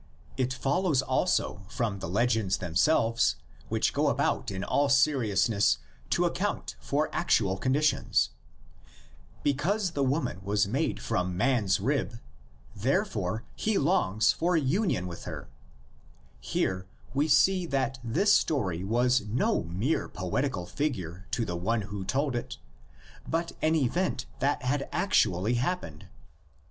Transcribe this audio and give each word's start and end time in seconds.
It 0.35 0.51
follows 0.51 1.03
also 1.03 1.61
from 1.69 1.99
the 1.99 2.09
legends 2.09 2.57
themselves, 2.57 3.35
which 3.69 3.93
go 3.93 4.07
about 4.07 4.49
in 4.49 4.63
all 4.63 4.89
serious 4.89 5.47
ness 5.47 5.77
to 6.09 6.25
account 6.25 6.75
for 6.79 7.07
actual 7.13 7.55
conditions: 7.55 8.31
because 9.43 9.91
the 9.91 10.01
woman 10.03 10.39
was 10.41 10.67
made 10.67 10.99
from 10.99 11.37
man's 11.37 11.79
rib, 11.79 12.17
therefore 12.75 13.43
he 13.55 13.77
longs 13.77 14.31
for 14.31 14.57
union 14.57 15.05
with 15.05 15.25
her; 15.25 15.49
here 16.39 16.87
we 17.13 17.27
see 17.27 17.67
that 17.67 17.99
this 18.03 18.33
story 18.33 18.83
was 18.83 19.21
no 19.27 19.61
mere 19.65 20.09
poetical 20.09 20.65
figure 20.65 21.27
to 21.29 21.45
the 21.45 21.55
one 21.55 21.81
who 21.83 22.03
told 22.03 22.35
it, 22.35 22.57
but 23.27 23.51
an 23.61 23.75
event 23.75 24.25
that 24.39 24.63
had 24.63 24.89
actually 24.91 25.53
happened. 25.61 26.07